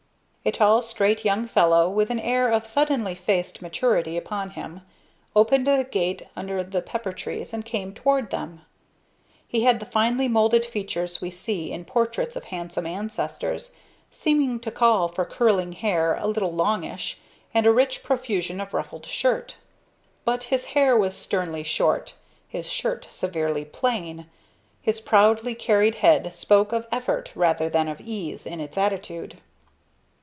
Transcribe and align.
A 0.43 0.49
tall, 0.51 0.81
straight 0.81 1.23
young 1.23 1.45
fellow, 1.45 1.87
with 1.87 2.09
an 2.09 2.19
air 2.19 2.49
of 2.51 2.65
suddenly 2.65 3.13
faced 3.13 3.61
maturity 3.61 4.17
upon 4.17 4.49
him, 4.49 4.81
opened 5.35 5.67
the 5.67 5.87
gate 5.91 6.23
under 6.35 6.63
the 6.63 6.81
pepper 6.81 7.13
trees 7.13 7.53
and 7.53 7.63
came 7.63 7.93
toward 7.93 8.31
them. 8.31 8.61
He 9.47 9.65
had 9.65 9.79
the 9.79 9.85
finely 9.85 10.27
molded 10.27 10.65
features 10.65 11.21
we 11.21 11.29
see 11.29 11.71
in 11.71 11.85
portraits 11.85 12.35
of 12.35 12.45
handsome 12.45 12.87
ancestors, 12.87 13.71
seeming 14.09 14.59
to 14.61 14.71
call 14.71 15.07
for 15.07 15.25
curling 15.25 15.73
hair 15.73 16.15
a 16.15 16.25
little 16.25 16.51
longish, 16.51 17.19
and 17.53 17.67
a 17.67 17.71
rich 17.71 18.01
profusion 18.01 18.59
of 18.59 18.73
ruffled 18.73 19.05
shirt. 19.05 19.57
But 20.25 20.45
his 20.45 20.65
hair 20.73 20.97
was 20.97 21.15
sternly 21.15 21.61
short, 21.61 22.15
his 22.47 22.67
shirt 22.67 23.07
severely 23.11 23.63
plain, 23.63 24.25
his 24.81 25.01
proudly 25.01 25.53
carried 25.53 25.95
head 26.01 26.33
spoke 26.33 26.71
of 26.73 26.87
effort 26.91 27.31
rather 27.35 27.69
than 27.69 27.87
of 27.87 28.01
ease 28.01 28.47
in 28.47 28.59
its 28.59 28.75
attitude. 28.75 29.37